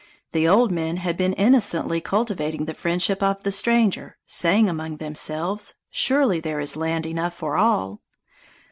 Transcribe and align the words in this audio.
The 0.31 0.47
old 0.47 0.71
men 0.71 0.97
had 0.97 1.15
been 1.15 1.33
innocently 1.33 2.01
cultivating 2.01 2.65
the 2.65 2.73
friendship 2.73 3.21
of 3.21 3.43
the 3.43 3.51
stranger, 3.51 4.17
saying 4.25 4.67
among 4.67 4.97
themselves, 4.97 5.75
"Surely 5.91 6.39
there 6.39 6.59
is 6.59 6.75
land 6.75 7.05
enough 7.05 7.35
for 7.35 7.55
all!" 7.55 8.01